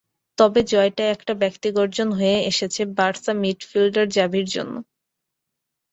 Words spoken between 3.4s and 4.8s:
Midfielder জাভির জন্য।